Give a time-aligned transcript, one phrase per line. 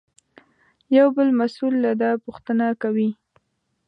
[0.97, 3.09] یو بل مسوول له ده پوښتنه کوي.